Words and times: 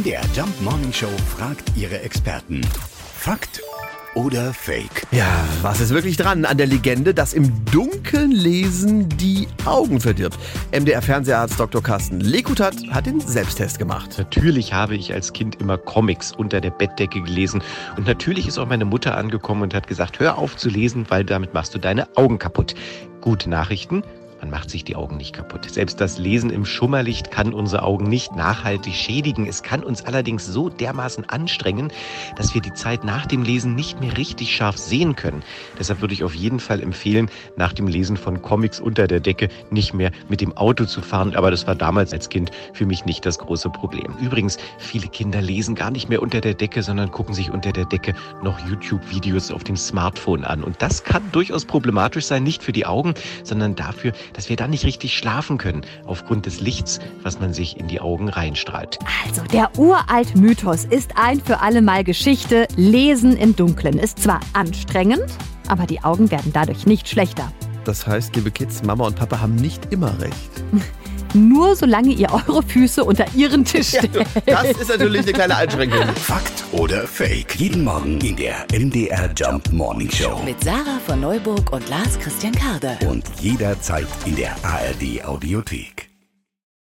MDR 0.00 0.24
Jump 0.34 0.58
Morning 0.62 0.94
Show 0.94 1.10
fragt 1.36 1.76
ihre 1.76 2.00
Experten. 2.00 2.62
Fakt 3.18 3.60
oder 4.14 4.54
Fake? 4.54 5.06
Ja, 5.10 5.44
was 5.60 5.78
ist 5.78 5.90
wirklich 5.90 6.16
dran 6.16 6.46
an 6.46 6.56
der 6.56 6.66
Legende, 6.66 7.12
dass 7.12 7.34
im 7.34 7.52
Dunkeln 7.66 8.30
Lesen 8.30 9.10
die 9.18 9.46
Augen 9.66 10.00
verdirbt? 10.00 10.38
MDR-Fernseharzt 10.72 11.60
Dr. 11.60 11.82
Carsten 11.82 12.20
Lekutat 12.20 12.76
hat 12.90 13.04
den 13.04 13.20
Selbsttest 13.20 13.78
gemacht. 13.78 14.14
Natürlich 14.16 14.72
habe 14.72 14.96
ich 14.96 15.12
als 15.12 15.34
Kind 15.34 15.60
immer 15.60 15.76
Comics 15.76 16.32
unter 16.32 16.62
der 16.62 16.70
Bettdecke 16.70 17.20
gelesen. 17.20 17.62
Und 17.98 18.06
natürlich 18.06 18.48
ist 18.48 18.56
auch 18.56 18.66
meine 18.66 18.86
Mutter 18.86 19.18
angekommen 19.18 19.60
und 19.60 19.74
hat 19.74 19.86
gesagt, 19.86 20.18
hör 20.18 20.38
auf 20.38 20.56
zu 20.56 20.70
lesen, 20.70 21.04
weil 21.10 21.24
damit 21.24 21.52
machst 21.52 21.74
du 21.74 21.78
deine 21.78 22.08
Augen 22.16 22.38
kaputt. 22.38 22.74
Gute 23.20 23.50
Nachrichten. 23.50 24.02
Man 24.40 24.50
macht 24.50 24.70
sich 24.70 24.84
die 24.84 24.96
Augen 24.96 25.18
nicht 25.18 25.34
kaputt. 25.34 25.70
Selbst 25.70 26.00
das 26.00 26.16
Lesen 26.16 26.48
im 26.50 26.64
Schummerlicht 26.64 27.30
kann 27.30 27.52
unsere 27.52 27.82
Augen 27.82 28.08
nicht 28.08 28.34
nachhaltig 28.34 28.94
schädigen. 28.94 29.46
Es 29.46 29.62
kann 29.62 29.84
uns 29.84 30.04
allerdings 30.04 30.46
so 30.46 30.70
dermaßen 30.70 31.28
anstrengen, 31.28 31.92
dass 32.36 32.54
wir 32.54 32.62
die 32.62 32.72
Zeit 32.72 33.04
nach 33.04 33.26
dem 33.26 33.42
Lesen 33.42 33.74
nicht 33.74 34.00
mehr 34.00 34.16
richtig 34.16 34.56
scharf 34.56 34.78
sehen 34.78 35.14
können. 35.14 35.42
Deshalb 35.78 36.00
würde 36.00 36.14
ich 36.14 36.24
auf 36.24 36.34
jeden 36.34 36.58
Fall 36.58 36.80
empfehlen, 36.80 37.30
nach 37.56 37.74
dem 37.74 37.86
Lesen 37.86 38.16
von 38.16 38.40
Comics 38.40 38.80
unter 38.80 39.06
der 39.06 39.20
Decke 39.20 39.48
nicht 39.70 39.92
mehr 39.92 40.10
mit 40.28 40.40
dem 40.40 40.56
Auto 40.56 40.86
zu 40.86 41.02
fahren. 41.02 41.36
Aber 41.36 41.50
das 41.50 41.66
war 41.66 41.74
damals 41.74 42.12
als 42.14 42.30
Kind 42.30 42.50
für 42.72 42.86
mich 42.86 43.04
nicht 43.04 43.26
das 43.26 43.38
große 43.38 43.68
Problem. 43.68 44.14
Übrigens, 44.22 44.56
viele 44.78 45.08
Kinder 45.08 45.42
lesen 45.42 45.74
gar 45.74 45.90
nicht 45.90 46.08
mehr 46.08 46.22
unter 46.22 46.40
der 46.40 46.54
Decke, 46.54 46.82
sondern 46.82 47.10
gucken 47.10 47.34
sich 47.34 47.50
unter 47.50 47.72
der 47.72 47.84
Decke 47.84 48.14
noch 48.42 48.58
YouTube-Videos 48.66 49.50
auf 49.50 49.64
dem 49.64 49.76
Smartphone 49.76 50.44
an. 50.44 50.64
Und 50.64 50.80
das 50.80 51.04
kann 51.04 51.22
durchaus 51.32 51.66
problematisch 51.66 52.24
sein, 52.24 52.42
nicht 52.42 52.62
für 52.62 52.72
die 52.72 52.86
Augen, 52.86 53.12
sondern 53.44 53.76
dafür, 53.76 54.12
dass 54.32 54.48
wir 54.48 54.56
dann 54.56 54.70
nicht 54.70 54.84
richtig 54.84 55.16
schlafen 55.16 55.58
können, 55.58 55.82
aufgrund 56.06 56.46
des 56.46 56.60
Lichts, 56.60 57.00
was 57.22 57.40
man 57.40 57.52
sich 57.52 57.78
in 57.78 57.88
die 57.88 58.00
Augen 58.00 58.28
reinstrahlt. 58.28 58.98
Also, 59.26 59.42
der 59.44 59.70
uralt 59.78 60.36
Mythos 60.36 60.84
ist 60.84 61.12
ein 61.16 61.40
für 61.40 61.60
alle 61.60 61.82
Mal 61.82 62.04
Geschichte. 62.04 62.66
Lesen 62.76 63.36
im 63.36 63.56
Dunkeln 63.56 63.98
ist 63.98 64.20
zwar 64.20 64.40
anstrengend, 64.52 65.26
aber 65.68 65.86
die 65.86 66.02
Augen 66.02 66.30
werden 66.30 66.52
dadurch 66.52 66.86
nicht 66.86 67.08
schlechter. 67.08 67.52
Das 67.84 68.06
heißt, 68.06 68.36
liebe 68.36 68.50
Kids, 68.50 68.82
Mama 68.82 69.06
und 69.06 69.16
Papa 69.16 69.40
haben 69.40 69.56
nicht 69.56 69.92
immer 69.92 70.18
recht. 70.20 70.50
Nur 71.34 71.76
solange 71.76 72.12
ihr 72.12 72.32
eure 72.32 72.62
Füße 72.62 73.04
unter 73.04 73.24
ihren 73.34 73.64
Tisch 73.64 73.88
stellt. 73.88 74.26
Das 74.46 74.64
ist 74.72 74.88
natürlich 74.88 75.22
eine 75.22 75.32
kleine 75.32 75.56
Einschränkung. 75.56 76.06
Fakt 76.16 76.64
oder 76.72 77.06
Fake? 77.06 77.54
Jeden 77.56 77.84
Morgen 77.84 78.20
in 78.20 78.36
der 78.36 78.66
MDR 78.72 79.30
Jump 79.36 79.72
Morning 79.72 80.10
Show. 80.10 80.40
Mit 80.44 80.62
Sarah 80.62 80.98
von 81.06 81.20
Neuburg 81.20 81.72
und 81.72 81.88
Lars 81.88 82.18
Christian 82.18 82.52
Karde. 82.52 82.98
Und 83.08 83.24
jederzeit 83.40 84.06
in 84.26 84.36
der 84.36 84.52
ARD 84.62 85.24
Audiothek. 85.24 86.09